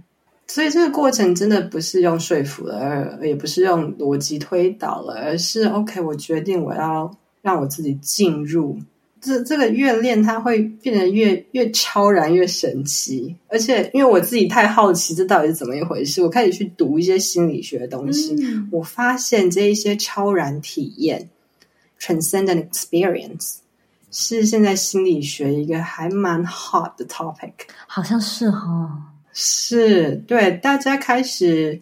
[0.46, 2.76] 所以这个过程真的不是用说服了，
[3.20, 7.14] 而也不是用逻辑推导了，而是 OK，我决定我要。
[7.40, 8.76] 让我自己进入
[9.20, 13.34] 这这个越练，它会变得越越超然，越神奇。
[13.46, 18.34] 而且，因为我自己太好奇，这到底是怎么一回事，我开始去读一些心理学的东西。
[18.40, 21.30] 嗯、我发现这一些超然体验
[22.00, 23.58] （transcendent experience）
[24.10, 27.52] 是现在心理学一个还蛮 hot 的 topic。
[27.86, 28.90] 好像是哈、哦，
[29.32, 31.80] 是对大家开始，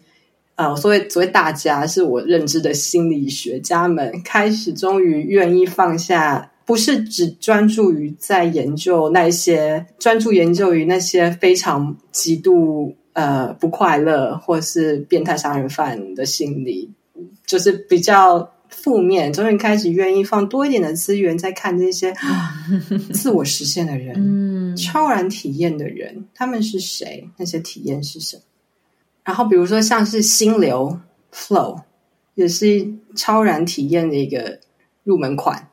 [0.55, 6.51] 呃，所谓所谓大家是我认知的心理学家们开始，终于愿意放下。
[6.67, 16.91] 不是只专注于在研究那些，专注研究于那些非常极度呃不快乐或是变态杀人犯的心理，
[17.45, 19.31] 就是比较负面。
[19.33, 22.13] 终于开始愿意放多一点的资源在看这些
[23.13, 27.29] 自我实现的人，嗯，超然体验的人，他们是谁？
[27.37, 28.43] 那些体验是什么？
[29.23, 30.99] 然后比如说像是心流
[31.33, 31.81] （flow）
[32.35, 34.59] 也是超然体验的一个
[35.03, 35.69] 入门款。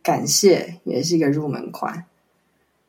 [0.00, 2.06] 感谢也是一个入门款，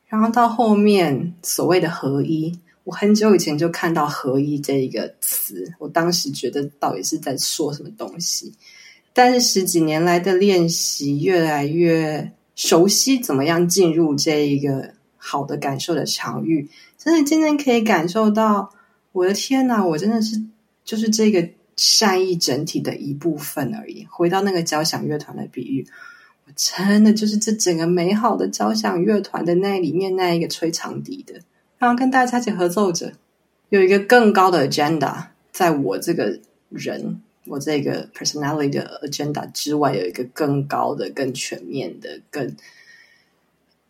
[0.06, 8.54] 然后到后面所谓的合一，我很久以前就看到合一这一个词，我当时觉得到底是在说什么东西，
[9.12, 18.72] 但是十几年来的练习，越来越熟悉怎么样进入这一个好的感受的场域，真的真正可以感受到，
[19.12, 20.40] 我的天哪，我真的是
[20.84, 24.06] 就是这个善意整体的一部分而已。
[24.10, 25.86] 回到那个交响乐团的比喻。
[26.46, 31.34] 我真的就是这整个美好的交响乐团的那里面那一个吹长笛的，
[31.78, 33.12] 然后跟大家一起合奏着，
[33.68, 42.56] 有一个更高的 agenda，在我这个人，我这个 personality 的 agenda 之外，有一个更高的、更全面的、更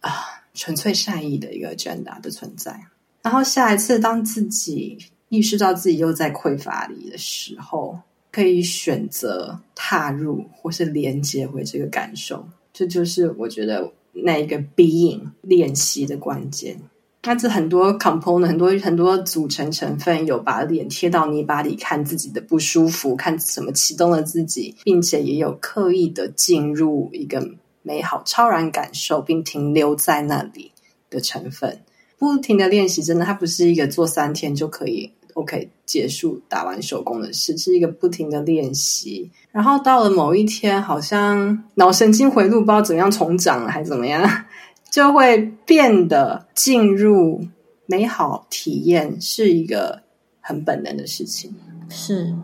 [0.01, 0.13] 啊
[0.55, 2.79] 纯粹善意的一个 agenda 的存在。
[3.23, 7.99] 然后下一次，当自己意识到自己又在匮乏里的时候。
[8.33, 16.81] 可以选择踏入或是连接回这个感受，这就是我觉得那一个 being 练习的关键。
[17.23, 27.47] 那这很多 component 很多很多组成成分，有把脸贴到泥巴里看自己的不舒服，看什么启动了自己，并且也有刻意的进入一个
[27.83, 30.73] 美好超然感受，并停留在那里
[31.11, 31.81] 的成分。
[32.19, 35.13] 不停的练习，真的它不是一个做三天就可以。
[35.35, 39.31] OK，结束打完手工的事，是一个不停的练习。
[39.53, 44.23] 然后到了某一天，好像脑神经回路不知道怎么样重长了，还是怎么样，
[44.91, 47.41] 就会变得进入
[47.87, 50.03] 美好体验，是一个
[50.41, 51.55] 很本能的事情。
[51.89, 52.35] 是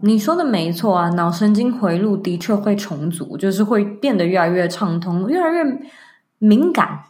[0.00, 5.80] 你说的没错啊，脑神经回路的确会重组，就是会变得越来越畅通，越来越
[6.38, 7.00] 敏感。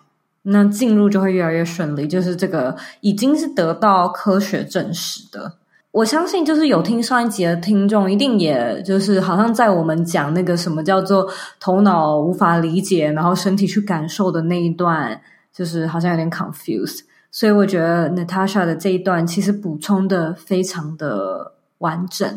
[0.48, 5.52] 那进入就会越来越顺利，就是这个已经是得到科学证实的。
[5.96, 11.26] 我相信，就是有听上一集的听众，一定也就是好像在我们讲那个什么叫做
[11.58, 15.18] 头脑无法理解，然后身体去感受的那一段，
[15.54, 17.00] 就是好像有点 confused。
[17.30, 22.28] 所以我觉得 Natasha 的这一段其实补充的非常的完整。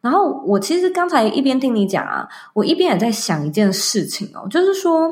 [0.00, 5.08] 然后我其实刚才一边听你讲啊，我一边也在想一件事情哦，就是说。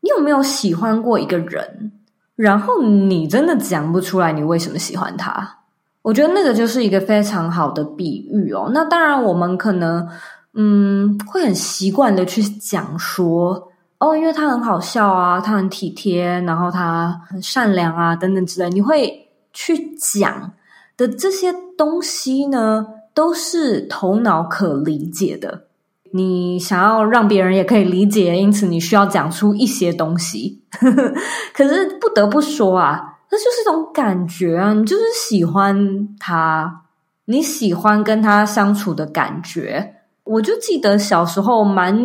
[0.00, 1.92] 你有没有喜欢过一个人，
[2.36, 5.58] 然后你真的讲不出来你为什么喜欢他？
[6.06, 8.70] 我觉得那个就是一个非常好的比喻哦。
[8.72, 10.08] 那当然，我们可能
[10.54, 18.70] 嗯会很习惯的去讲说哦，因为他很好笑啊，他很体贴，然后他很善良啊，等等之类。
[18.70, 20.52] 你会去讲
[20.96, 25.64] 的这些东西呢，都是头脑可理解的。
[26.12, 30.62] 你想要让别人也可以理解，因此你需要讲出一些东西。
[31.52, 36.82] 可是不得不说啊，这就是一种感觉啊，你就是喜欢他，
[37.26, 39.94] 你喜欢跟他相处的感觉。
[40.24, 41.96] 我就记得小时候蛮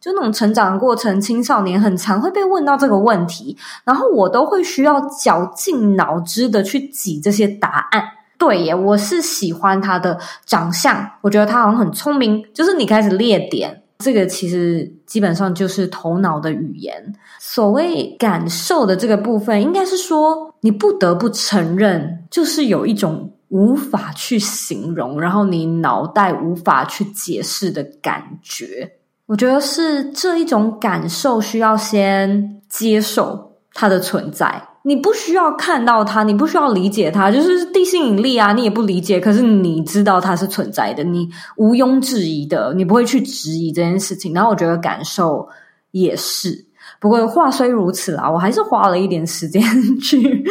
[0.00, 8.02] 就那种成长的过程，青少年很常会被问到这个问题，然后我都会需要绞尽脑汁的去挤这些答案。
[8.38, 12.44] 对耶，我是喜欢他的长相，我觉得他好像很聪明。
[12.52, 17.14] 就是你开始列点，这个其实基本上就是头脑的语言。
[17.38, 28.92] 所谓感受的这个部分，应该是说你不得不承认，就是有一种无法去形容，然后你脑袋无法去解释的感觉。
[29.26, 34.62] 我觉得是这一种感受，需要先接受它的存在。
[34.86, 44.32] 你不需要看到它，你不需要理解它，就是地心引力啊，你也不理解，可是你知道它是存在的，你毋庸置疑的，你不会去质疑这件事情。
[44.32, 45.48] 然后我觉得感受
[45.90, 46.64] 也是，
[47.00, 49.60] 不过话虽如此啦，我还是花了一点时间
[49.98, 50.44] 去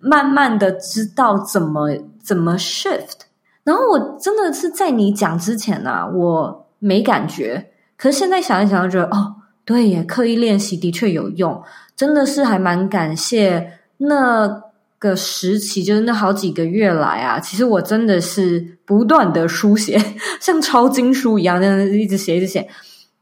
[0.00, 1.90] 慢慢的知道怎么
[2.24, 3.26] 怎么 shift。
[3.62, 9.35] 然后我真的是在你讲之前啊，我没感觉，可是现在想一想，就觉得哦。
[9.66, 11.60] 对耶，刻意练习的确有用，
[11.96, 14.62] 真的是还蛮感谢那
[15.00, 20.00] 个时期，就是那好几个月来啊，其实我真的是不断的书写，
[20.40, 22.68] 像抄经书一样，真的一直写一直写，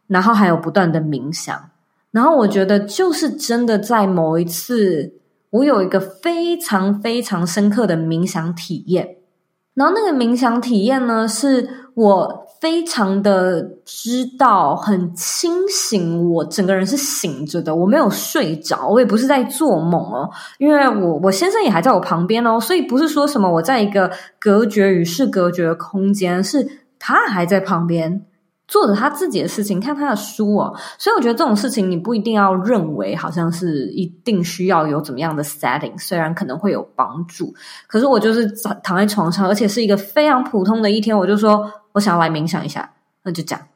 [0.07, 1.59] 然后还有不断的冥想，
[2.11, 5.14] 然后我觉得就是真的在某一次，
[5.49, 9.16] 我有一个非常非常深刻的冥想体验，
[9.72, 12.43] 然后那个冥想体验呢，是我。
[12.65, 24.11] 非常的知道，很清醒，我整个人是醒着的，我没有睡着，我也不是在做梦哦，因为我我先生也还在我旁边哦，所以不是说什么我在一个
[24.41, 26.67] 隔绝与世隔绝的空间，是
[26.99, 28.25] 他还在旁边。
[28.67, 37.53] 做着他自己的事情，看他的书哦，所以我觉得这种事情你不一定要认为好像是一定需要有怎么样的 setting，虽然可能会有帮助，
[37.87, 38.51] 可是我就是
[38.83, 42.92] 躺在床上，而且是一个非常普通的一天，我就说我想要来冥想一下，
[43.22, 43.66] 那就这样，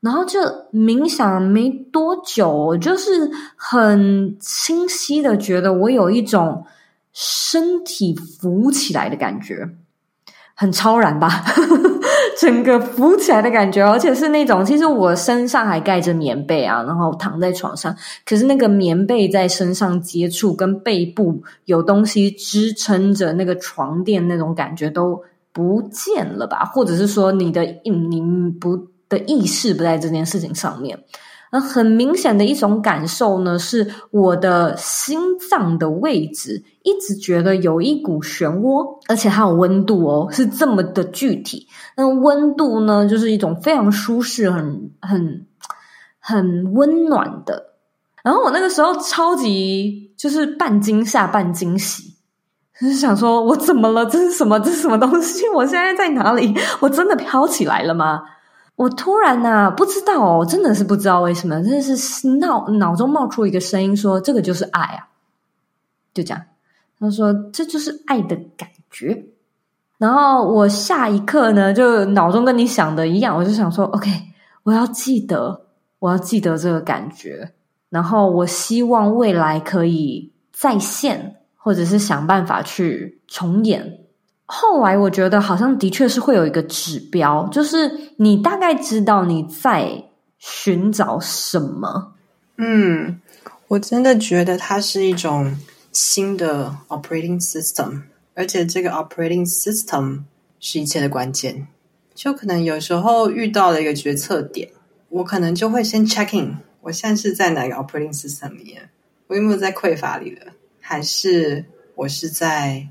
[0.00, 0.38] 然后就
[0.72, 6.66] 冥想没多久，就是很清晰的觉得我有一种
[7.12, 9.68] 身体浮起来的感觉。
[10.60, 11.44] 很超然吧，
[12.36, 17.94] 整个浮起来的感觉，而且是那种，其实我身上还盖着棉被啊，然后躺在床上，
[18.26, 25.22] 可是那个棉被在身上接触，跟背部有东西支撑着，那个床垫那种感觉都
[25.52, 26.64] 不见了吧？
[26.64, 28.20] 或者是说，你的你
[28.60, 30.98] 不的意识不在这件事情上面。
[31.50, 41.66] 那很明显的一种感受呢，是我的心脏的位置一直觉得有一股漩涡，而且它有温度哦，是这么的具体。
[41.96, 45.46] 那温度呢，就是一种非常舒适、很很
[46.18, 47.64] 很温暖的。
[48.22, 52.07] 然后我那个时候超级就是半惊吓、半惊喜，
[52.80, 54.06] 就是想说：我怎么了？
[54.06, 54.58] 这是什么？
[54.60, 55.48] 这是什么东西？
[55.50, 56.54] 我现在在哪里？
[56.80, 58.22] 我真的飘起来了吗？
[58.76, 65.08] 我突然呐、啊，不知道哦，真的是不知道为什么，真的是脑脑中冒出一个声音说：“这个就是爱啊！”
[66.14, 66.40] 就这样，
[67.00, 69.24] 他说：“这就是爱的感觉。”
[69.98, 74.08] 然后我下一刻呢，就脑中跟你想的一样，我就想说：“OK，
[74.62, 75.62] 我要记得，
[75.98, 77.52] 我要记得这个感觉。
[77.90, 83.98] 然后我希望未来可以再现，或者是想办法去重演。”
[84.50, 90.04] 后来我觉得好像的确是会有一个指标，就是你大概知道你在
[90.38, 92.14] 寻找什么。
[92.56, 93.20] 嗯，
[93.68, 95.54] 我真的觉得它是一种
[95.92, 98.04] 新的 operating system，
[98.34, 100.22] 而且这个 operating system
[100.58, 101.68] 是一切的关键。
[102.14, 104.70] 就可能有时候遇到了一个决策点，
[105.10, 108.88] 我可能就会先 check in，我现在是在哪个 operating system 里面？
[109.26, 110.52] 我有没有在匮乏里了？
[110.88, 112.88] 还是我是在？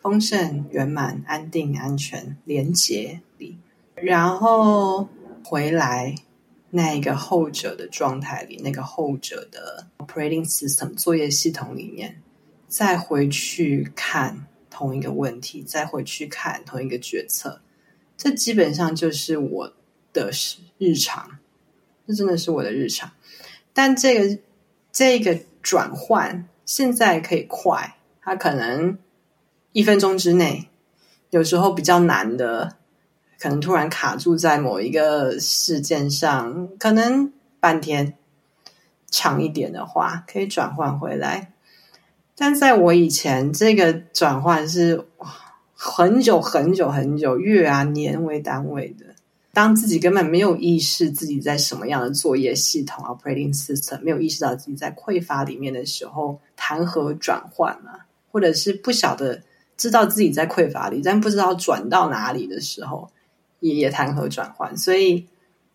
[0.00, 3.58] 丰盛、圆满、安定、安全、连结里，
[3.96, 5.08] 然后
[5.44, 6.14] 回来
[6.70, 12.22] 那一个后者的状态里，那个后者的 operating system 作业系统里面，
[12.68, 17.60] 再回去看同一个问题，再回去看同一个决策，
[18.16, 19.72] 这基本上就是我
[20.12, 20.30] 的
[20.78, 21.40] 日常，
[22.06, 23.10] 这真的是我的日常。
[23.72, 24.38] 但这个
[24.92, 28.98] 这个转换现在可以快，它可能。
[29.72, 30.70] 一分钟之内，
[31.28, 32.76] 有时候比较难的，
[33.38, 38.14] 可能突然卡住在某一个事件上，可能半天。
[39.08, 41.52] 长一点的话，可以转换回来。
[42.34, 45.06] 但在我以前，这个转换是
[45.74, 49.15] 很久很久很久，月啊年为单位的。
[49.56, 58.04] 当自己根本没有意识自己在什么样的作业系统 （operating system），没有意识到自己在匮乏里面的时候，谈何转换啊？
[58.30, 59.40] 或者是不晓得。
[59.78, 63.10] 知道自己在匮乏里，但不知道转到哪里的时候，
[63.60, 64.74] 也也谈何转换。
[64.76, 65.26] 所以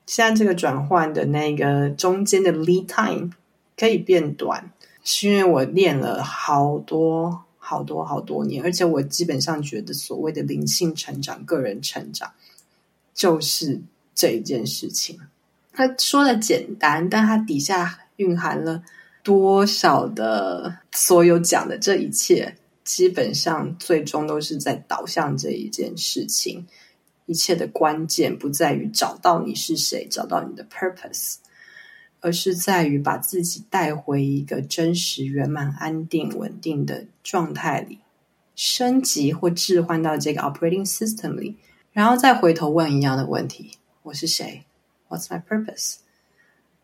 [0.08, 3.30] 现在这个转换的那个中间的 lead time
[3.78, 4.72] 可以变短，
[5.04, 12.32] 是因为我练了好多好多好多年，而且我基本上觉得所谓的灵性成长、个人成长，
[13.22, 13.80] 就是
[14.16, 15.20] 这一件事情。
[15.72, 18.84] 他说的简单，但他底下蕴含了
[19.22, 22.58] 多少的所有讲的这一切。
[22.84, 26.66] 基本上最终都是在导向这一件事情，
[27.28, 31.36] 一切的关键不在于找到你是谁，找到你的 purpose，
[32.22, 38.00] 而是在于把自己带回一个真实、圆满、安定、稳定的状态里，
[38.56, 41.58] 升级或置换到这个 operating system 里，
[41.94, 43.72] 然后再回头问一样的问题：
[44.04, 44.64] 我是谁
[45.10, 45.96] ？What's my purpose？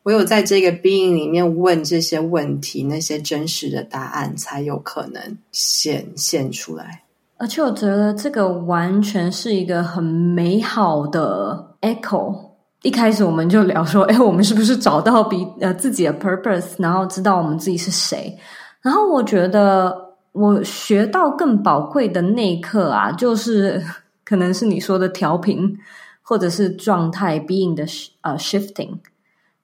[0.03, 7.03] 唯有在这个 being 里面问这些问题，那些真实的答案才有可能显现出来。
[7.37, 12.35] 而且我觉得这个完全是一个很美好的 echo，
[12.81, 18.37] 一开始我们就聊说，哎，我们是不是找到比呃自己的 purpose，然后知道我们自己是谁？
[18.81, 19.95] 然后我觉得
[20.31, 23.83] 我学到更宝贵的那一刻啊，就是
[24.27, 25.73] 可能是你说的调频，
[26.21, 27.85] 或者是状态 being 的
[28.21, 28.89] 呃 shifting。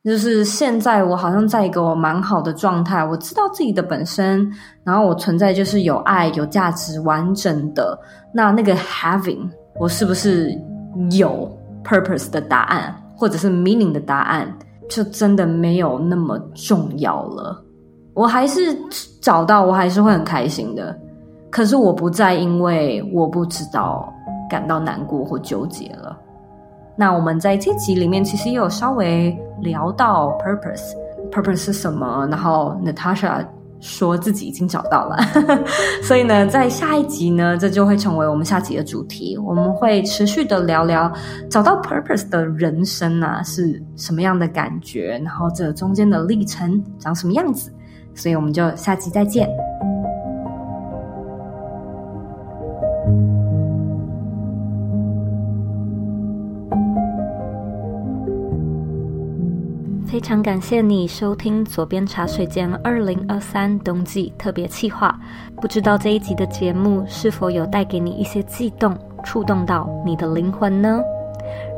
[0.05, 4.49] 就是现在，我好像在一个我蛮好的状态，我知道自己的本身，
[4.85, 7.97] 然后我存在就是有爱、有价值、完整的。
[8.33, 9.49] 那那个 having，
[9.79, 10.49] 我是不是
[11.11, 11.49] 有
[11.83, 14.53] purpose 的答案，或者是 meaning 的答案，
[14.89, 17.61] 就真的没有那么重要了。
[18.13, 18.77] 我还是
[19.21, 20.97] 找到，我还是会很开心的。
[21.49, 24.11] 可是我不再因为我不知道
[24.53, 26.15] 感到难过或纠结了。
[26.95, 32.27] 那我们在这集里面其实也有稍微聊到 purpose，purpose 是什么？
[32.29, 33.43] 然后 Natasha
[33.79, 35.17] 说自己已经找到了，
[36.07, 39.35] 所以呢，在下一集呢，这就会成为我们下集的主题。
[39.39, 41.11] 我们会持续的聊聊
[41.49, 47.73] 找到 purpose 的人生啊是什么样的感觉，然后这中间的历程长什么样子。
[48.15, 49.49] 所以我们就下集再见。
[60.23, 65.19] 非常感谢你收听左边茶水间二零二三冬季特别企划。
[65.57, 71.01] 不知道这一集的节目是否有带给你一些悸动，触动到你的灵魂呢？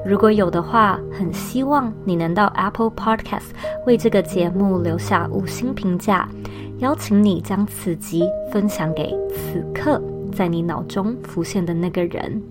[0.06, 3.50] 如果有的话，很希望你能到 Apple Podcast
[3.88, 6.30] 为这个节目留下五星评价，
[6.78, 10.00] 邀请你将此集分享给此刻
[10.36, 12.42] 在你脑中浮现的那个人，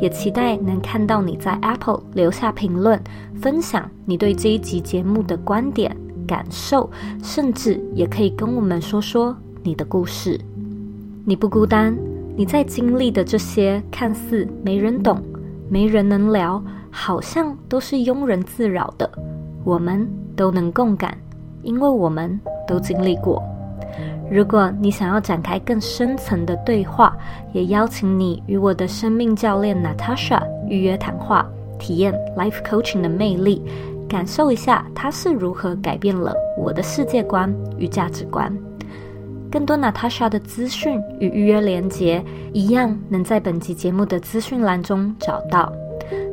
[0.00, 3.00] 也期待能看到你在 Apple 留下评论，
[3.40, 6.90] 分享你对这一集节目的观点、感受，
[7.22, 10.38] 甚至也可以跟我们说说你的故事。
[11.24, 11.96] 你不孤单，
[12.36, 15.22] 你在经历的这些看似没人懂、
[15.70, 19.10] 没人能聊，好像都是庸人自扰的，
[19.64, 20.06] 我们
[20.36, 21.16] 都能共感，
[21.62, 23.42] 因为我们都经历过。
[24.32, 27.14] 如果你想要展开更深层的对话，
[27.52, 31.46] 也邀请你与我的生命教练 Natasha 预约谈话，
[31.78, 33.62] 体验 Life Coaching 的魅力，
[34.08, 38.50] 感受一下它是如何改变了我的世界观与价值观。
[39.50, 42.24] 更多 Natasha 的资讯与预约连接，
[42.54, 45.70] 一样能在本集节目的资讯栏中找到。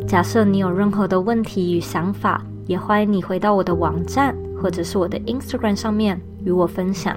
[0.07, 7.13] 假设你有任何的问题与想法，也欢迎你回到我的网站或者是我的 Instagram 上面与我分享。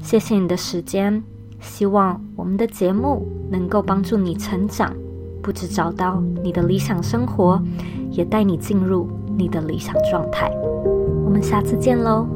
[0.00, 1.22] 谢谢你的时间
[1.60, 4.94] 希望我们的节目能够帮助你成长
[5.42, 7.60] 不止找到你的理想生活
[8.10, 10.50] 也带你进入你的理想状态。
[11.24, 12.26] 我们下次见喽